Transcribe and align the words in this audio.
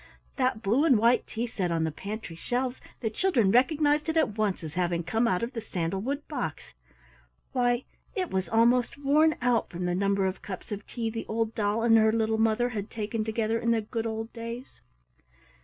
That 0.37 0.63
blue 0.63 0.83
and 0.83 0.97
white 0.97 1.27
tea 1.27 1.45
set 1.45 1.69
on 1.71 1.83
the 1.83 1.91
pantry 1.91 2.35
shelves 2.35 2.81
the 3.01 3.09
children 3.11 3.51
recognized 3.51 4.09
it 4.09 4.17
at 4.17 4.35
once 4.35 4.63
as 4.63 4.73
having 4.73 5.03
come 5.03 5.27
out 5.27 5.43
of 5.43 5.53
the 5.53 5.61
sandal 5.61 6.01
wood 6.01 6.27
box 6.27 6.63
why 7.51 7.83
it 8.15 8.31
was 8.31 8.49
almost 8.49 8.97
worn 8.97 9.35
out 9.43 9.69
from 9.69 9.85
the 9.85 9.93
number 9.93 10.25
of 10.25 10.41
cups 10.41 10.71
of 10.71 10.87
tea 10.87 11.11
the 11.11 11.27
old 11.27 11.53
doll 11.53 11.83
and 11.83 11.99
her 11.99 12.11
little 12.11 12.39
mother 12.39 12.69
had 12.69 12.89
taken 12.89 13.23
together 13.23 13.59
in 13.59 13.69
the 13.69 13.81
good 13.81 14.07
old 14.07 14.33
days! 14.33 14.81